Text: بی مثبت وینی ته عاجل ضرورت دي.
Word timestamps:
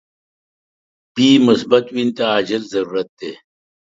بی 1.13 1.27
مثبت 1.45 1.85
وینی 1.95 2.13
ته 2.17 2.23
عاجل 2.31 2.63
ضرورت 2.73 3.09
دي. 3.19 3.31